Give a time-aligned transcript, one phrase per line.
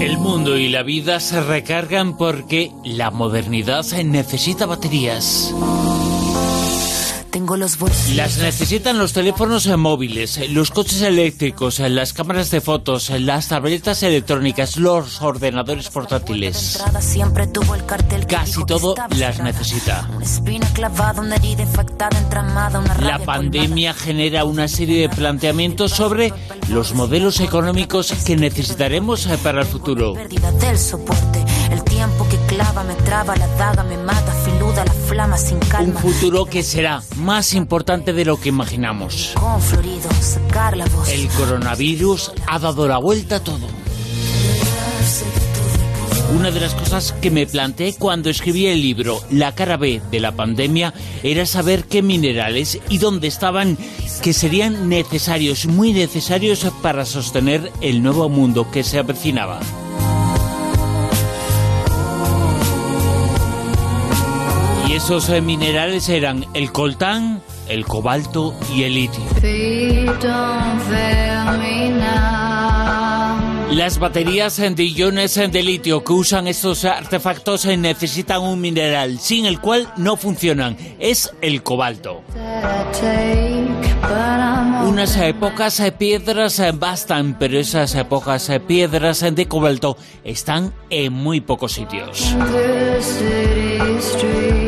[0.00, 5.54] El mundo y la vida se recargan porque la modernidad necesita baterías
[7.44, 7.76] los
[8.14, 14.78] Las necesitan los teléfonos móviles, los coches eléctricos, las cámaras de fotos, las tabletas electrónicas,
[14.78, 16.82] los ordenadores portátiles.
[18.28, 20.08] Casi todo las necesita.
[23.00, 26.32] La pandemia genera una serie de planteamientos sobre
[26.70, 30.14] los modelos económicos que necesitaremos para el futuro.
[30.16, 34.32] El tiempo que clava me traba, la daga me mata,
[34.84, 36.00] la flama sin calma.
[36.02, 39.34] Un futuro que será más importante de lo que imaginamos.
[41.10, 43.66] El coronavirus ha dado la vuelta a todo.
[46.34, 50.20] Una de las cosas que me planteé cuando escribí el libro La cara B de
[50.20, 53.78] la pandemia era saber qué minerales y dónde estaban
[54.22, 59.60] que serían necesarios, muy necesarios para sostener el nuevo mundo que se avecinaba.
[64.96, 69.22] Esos eh, minerales eran el coltán, el cobalto y el litio.
[73.72, 79.44] Las baterías de iones de litio que usan estos artefactos eh, necesitan un mineral sin
[79.44, 80.78] el cual no funcionan.
[80.98, 82.22] Es el cobalto.
[84.82, 92.34] Unas pocas piedras bastan, pero esas pocas piedras de cobalto están en muy pocos sitios.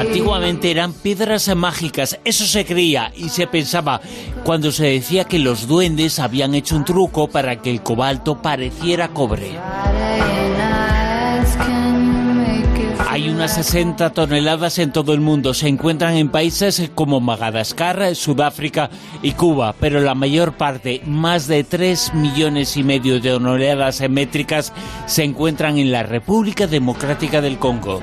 [0.00, 4.00] Antiguamente eran piedras mágicas, eso se creía y se pensaba
[4.44, 9.08] cuando se decía que los duendes habían hecho un truco para que el cobalto pareciera
[9.08, 9.58] cobre.
[13.10, 15.52] Hay unas 60 toneladas en todo el mundo.
[15.52, 18.88] Se encuentran en países como Madagascar, Sudáfrica
[19.20, 24.72] y Cuba, pero la mayor parte, más de 3 millones y medio de toneladas métricas,
[25.04, 28.00] se encuentran en la República Democrática del Congo.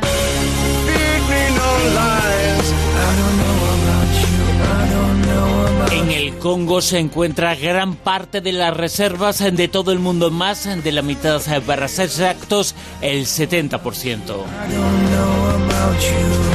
[6.47, 11.01] Congo se encuentra gran parte de las reservas de todo el mundo, más de la
[11.01, 14.45] mitad, para ser exactos, el 70%.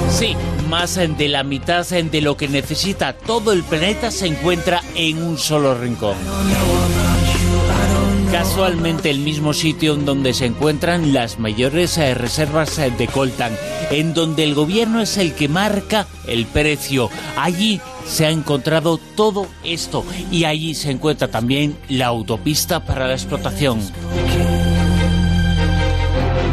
[0.08, 0.34] Sí,
[0.70, 5.36] más de la mitad de lo que necesita todo el planeta se encuentra en un
[5.36, 6.16] solo rincón.
[8.32, 13.54] Casualmente el mismo sitio en donde se encuentran las mayores eh, reservas eh, de coltan,
[13.91, 17.10] en donde el gobierno es el que marca el precio.
[17.37, 23.12] Allí se ha encontrado todo esto y allí se encuentra también la autopista para la
[23.12, 23.81] explotación.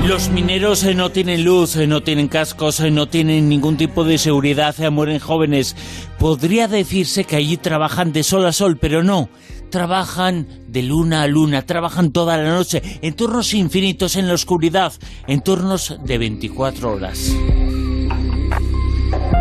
[0.06, 4.76] Los mineros eh, no tienen luz, no tienen cascos, no tienen ningún tipo de seguridad,
[4.92, 5.78] mueren jóvenes.
[6.18, 9.30] Podría decirse que allí trabajan de sol a sol, pero no
[9.70, 14.94] trabajan de luna a luna, trabajan toda la noche, en turnos infinitos en la oscuridad,
[15.28, 17.36] en turnos de 24 horas.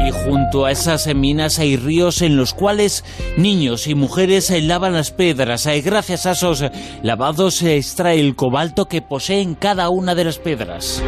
[0.07, 3.05] Y junto a esas minas hay ríos en los cuales
[3.37, 5.67] niños y mujeres lavan las piedras.
[5.67, 6.65] Y gracias a esos
[7.03, 11.03] lavados se extrae el cobalto que poseen cada una de las piedras.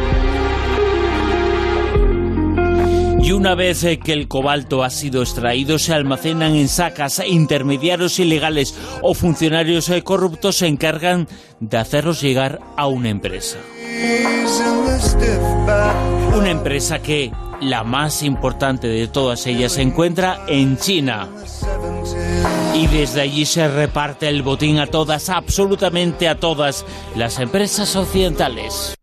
[3.31, 8.19] Y una vez eh, que el cobalto ha sido extraído, se almacenan en sacas, intermediarios
[8.19, 11.29] ilegales o funcionarios eh, corruptos se encargan
[11.61, 13.57] de hacerlos llegar a una empresa.
[16.35, 17.31] Una empresa que,
[17.61, 21.29] la más importante de todas ellas, se encuentra en China.
[22.75, 28.93] Y desde allí se reparte el botín a todas, absolutamente a todas las empresas occidentales.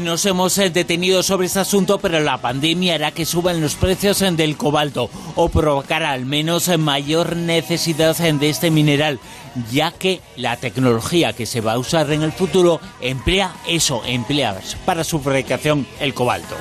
[0.00, 4.20] Nos hemos eh, detenido sobre este asunto, pero la pandemia hará que suban los precios
[4.22, 9.20] eh, del cobalto o provocará al menos eh, mayor necesidad de este mineral,
[9.70, 14.60] ya que la tecnología que se va a usar en el futuro emplea eso, emplea
[14.84, 16.56] para su fabricación el cobalto.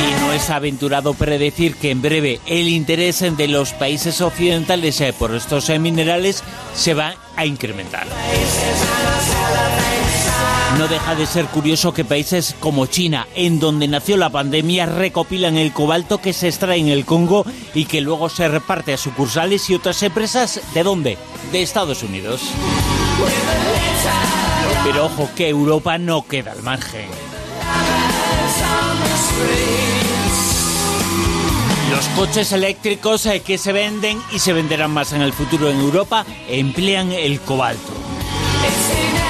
[0.00, 5.34] Y no es aventurado predecir que en breve el interés de los países occidentales por
[5.34, 6.44] estos minerales
[6.74, 8.06] se va a incrementar.
[10.78, 15.56] No deja de ser curioso que países como China, en donde nació la pandemia, recopilan
[15.56, 19.70] el cobalto que se extrae en el Congo y que luego se reparte a sucursales
[19.70, 20.60] y otras empresas.
[20.74, 21.16] ¿De dónde?
[21.50, 22.42] De Estados Unidos.
[24.84, 27.08] Pero ojo que Europa no queda al margen.
[31.90, 35.80] Los coches eléctricos eh, que se venden y se venderán más en el futuro en
[35.80, 37.92] Europa emplean el cobalto.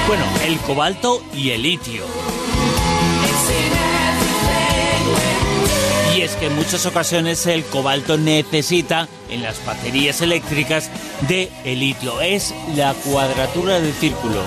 [0.07, 2.05] Bueno, el cobalto y el litio.
[6.15, 10.89] Y es que en muchas ocasiones el cobalto necesita en las baterías eléctricas
[11.27, 12.21] de el litio.
[12.21, 14.41] Es la cuadratura del círculo.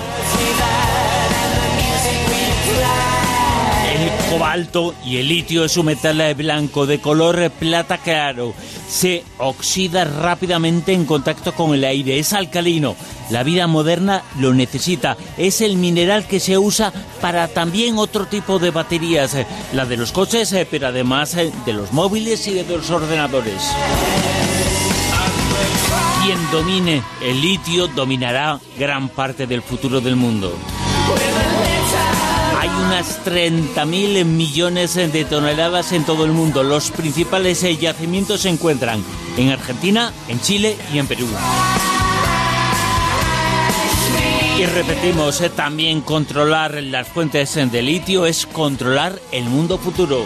[4.31, 8.53] Cobalto y el litio es un metal blanco de color plata claro.
[8.87, 12.17] Se oxida rápidamente en contacto con el aire.
[12.17, 12.95] Es alcalino.
[13.29, 15.17] La vida moderna lo necesita.
[15.37, 19.35] Es el mineral que se usa para también otro tipo de baterías.
[19.73, 23.61] La de los coches, eh, pero además eh, de los móviles y de los ordenadores.
[26.23, 30.57] Quien domine el litio dominará gran parte del futuro del mundo
[32.67, 36.63] unas 30.000 millones de toneladas en todo el mundo.
[36.63, 39.03] Los principales yacimientos se encuentran
[39.37, 41.27] en Argentina, en Chile y en Perú.
[44.57, 50.25] Y repetimos, eh, también controlar las fuentes de litio es controlar el mundo futuro.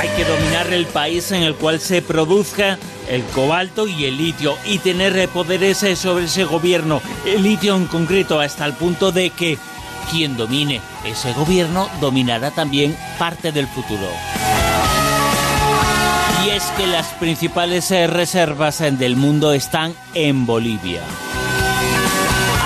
[0.00, 2.78] Hay que dominar el país en el cual se produzca
[3.10, 8.40] el cobalto y el litio y tener poderes sobre ese gobierno, el litio en concreto,
[8.40, 9.58] hasta el punto de que
[10.10, 14.08] quien domine ese gobierno dominará también parte del futuro.
[16.44, 21.02] Y es que las principales eh, reservas eh, del mundo están en Bolivia.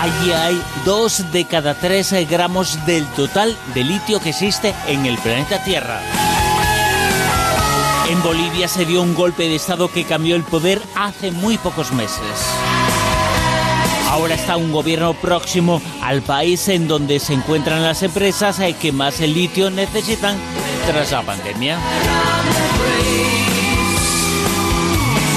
[0.00, 5.06] Allí hay dos de cada tres eh, gramos del total de litio que existe en
[5.06, 6.00] el planeta Tierra.
[8.09, 11.93] En Bolivia se dio un golpe de Estado que cambió el poder hace muy pocos
[11.93, 12.21] meses.
[14.11, 18.93] Ahora está un gobierno próximo al país en donde se encuentran las empresas eh, que
[18.93, 20.37] más el litio necesitan
[20.87, 21.79] tras la pandemia.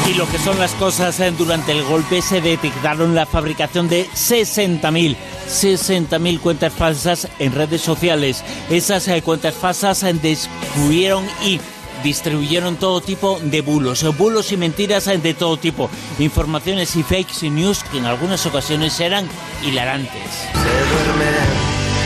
[0.08, 4.08] Y lo que son las cosas, eh, durante el golpe se detectaron la fabricación de
[4.10, 5.16] 60.000
[5.48, 8.44] 60.000 cuentas falsas en redes sociales.
[8.70, 11.60] Esas eh, cuentas falsas descubrieron y
[12.04, 15.90] distribuyeron todo tipo de bulos, bulos y mentiras de todo tipo,
[16.20, 19.28] informaciones y fake news que en algunas ocasiones eran
[19.66, 20.32] hilarantes.
[20.32, 20.60] Se
[20.94, 21.36] duermen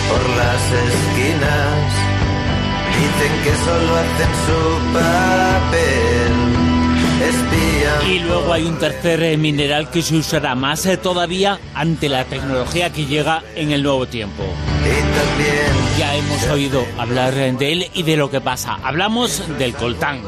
[0.10, 1.94] por las esquinas,
[2.98, 6.62] dicen que solo hacen su papel
[8.10, 12.26] y luego hay un tercer eh, mineral que se usará más eh, todavía ante la
[12.26, 14.44] tecnología que llega en el nuevo tiempo.
[15.98, 18.80] Ya hemos oído hablar de él y de lo que pasa.
[18.84, 20.22] Hablamos del coltán.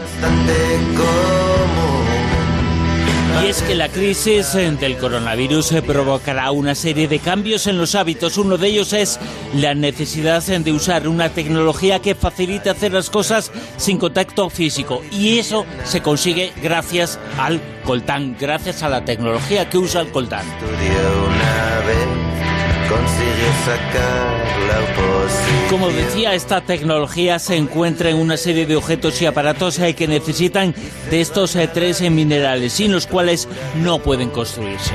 [3.44, 8.38] Y es que la crisis del coronavirus provocará una serie de cambios en los hábitos.
[8.38, 9.19] Uno de ellos es
[9.55, 15.01] la necesidad de usar una tecnología que facilite hacer las cosas sin contacto físico.
[15.11, 20.45] Y eso se consigue gracias al coltán, gracias a la tecnología que usa el coltán
[23.65, 24.32] sacar
[25.69, 30.07] Como decía, esta tecnología se encuentra en una serie de objetos y aparatos eh, que
[30.07, 30.75] necesitan
[31.10, 34.94] de estos eh, tres eh, minerales, sin los cuales no pueden construirse.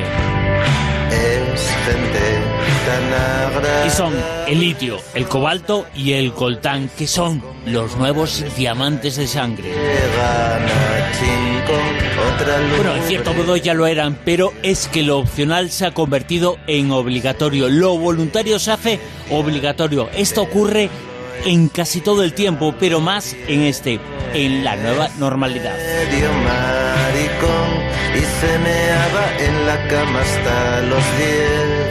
[3.86, 4.14] Y son
[4.46, 9.72] el litio, el cobalto y el coltán, que son los nuevos diamantes de sangre.
[12.76, 16.56] Bueno, en cierto modo ya lo eran, pero es que lo opcional se ha convertido
[16.66, 17.68] en obligatorio.
[17.68, 19.00] Lo voluntario se hace
[19.30, 20.08] obligatorio.
[20.14, 20.88] Esto ocurre
[21.44, 24.00] en casi todo el tiempo, pero más en este,
[24.34, 25.76] en la nueva normalidad.
[28.14, 28.55] y se
[29.46, 31.87] en la cama hasta los 10.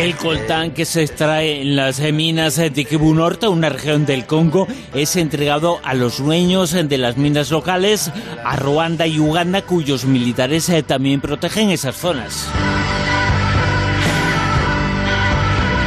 [0.00, 4.66] El coltán que se extrae en las minas de Kivu Norte, una región del Congo,
[4.94, 8.10] es entregado a los dueños de las minas locales,
[8.44, 12.48] a Ruanda y Uganda, cuyos militares eh, también protegen esas zonas.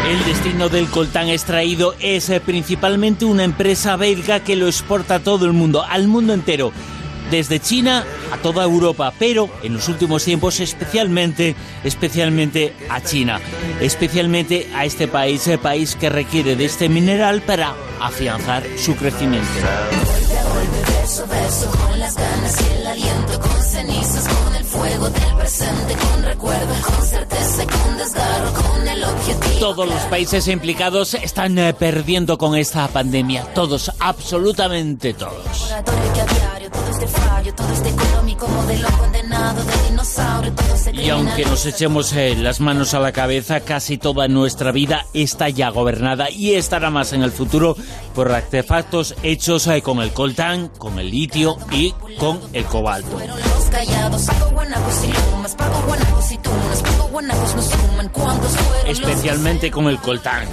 [0.08, 5.20] El destino del coltán extraído es eh, principalmente una empresa belga que lo exporta a
[5.20, 6.72] todo el mundo, al mundo entero
[7.32, 13.40] desde China a toda Europa, pero en los últimos tiempos especialmente, especialmente a China,
[13.80, 19.48] especialmente a este país, el país que requiere de este mineral para afianzar su crecimiento.
[29.60, 35.74] Todos los países implicados están eh, perdiendo con esta pandemia, todos, absolutamente todos.
[40.94, 45.50] Y aunque nos echemos eh, las manos a la cabeza, casi toda nuestra vida está
[45.50, 47.76] ya gobernada y estará más en el futuro
[48.14, 53.20] por artefactos hechos eh, con el coltán, con el litio y con el cobalto.
[58.88, 60.46] Especialmente con el coltán.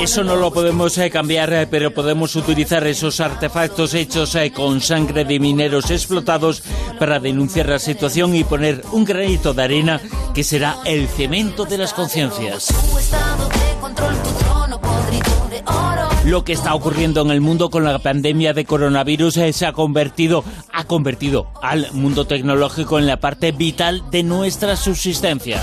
[0.00, 4.80] Eso no lo podemos eh, cambiar, eh, pero podemos utilizar esos artefactos hechos eh, con
[4.80, 6.62] sangre de mineros explotados
[6.98, 10.00] para denunciar la situación y poner un granito de arena
[10.34, 12.68] que será el cemento de las conciencias.
[16.24, 20.42] Lo que está ocurriendo en el mundo con la pandemia de coronavirus se ha convertido,
[20.86, 25.62] convertido al mundo tecnológico en la parte vital de nuestra subsistencia.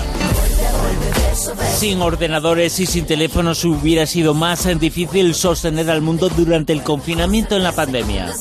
[1.76, 7.56] Sin ordenadores y sin teléfonos hubiera sido más difícil sostener al mundo durante el confinamiento
[7.56, 8.32] en la pandemia.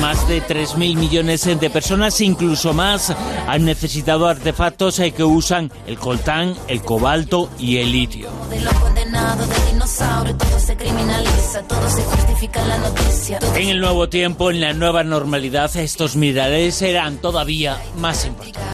[0.00, 3.12] Más de 3.000 millones de personas, incluso más,
[3.46, 8.28] han necesitado artefactos que usan el coltán, el cobalto y el litio.
[13.56, 18.58] En el nuevo tiempo, en la nueva normalidad, estos minerales serán todavía más importantes.